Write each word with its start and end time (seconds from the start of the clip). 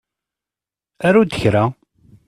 Aru-d 1.07 1.31
kra! 1.39 1.63